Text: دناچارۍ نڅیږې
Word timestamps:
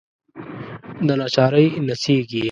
دناچارۍ 1.07 1.67
نڅیږې 1.87 2.39